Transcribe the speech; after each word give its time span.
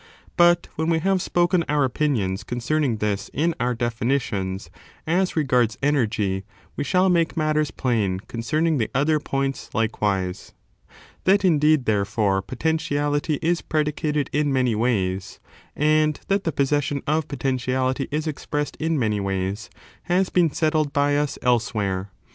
•But 0.35 0.67
when 0.77 0.89
we 0.89 0.97
have 0.97 1.21
spoken 1.21 1.63
our 1.69 1.83
opinions 1.83 2.43
concerning 2.43 2.97
this 2.97 3.29
in 3.35 3.53
our 3.59 3.75
definitions, 3.75 4.71
as 5.05 5.35
regards 5.35 5.77
energy, 5.83 6.43
we 6.75 6.83
shall 6.83 7.07
make 7.07 7.35
matt^^rs 7.35 7.69
plain 7.77 8.19
concerning 8.21 8.79
the 8.79 8.89
other 8.95 9.19
points 9.19 9.69
likewise. 9.75 10.53
2. 10.89 10.93
Several 10.93 10.97
That, 11.25 11.45
indeed, 11.45 11.85
therefore, 11.85 12.41
potentiality 12.41 13.37
is 13.43 13.61
predi 13.61 13.93
modwofpotcn 13.93 14.13
cated 14.15 14.27
in 14.31 14.51
many 14.51 14.73
ways, 14.73 15.39
and 15.75 16.19
that 16.29 16.45
the 16.45 16.51
possession 16.51 17.03
of 17.05 17.25
city, 17.29 17.37
enume 17.37 17.59
poteutiauty 17.67 18.07
IS 18.09 18.25
expressed 18.25 18.77
m 18.79 18.97
many 18.97 19.19
ways, 19.19 19.69
has 20.05 20.31
been"• 20.31 20.49
settled 20.55 20.93
by 20.93 21.15
us 21.15 21.37
elsewhere. 21.43 22.09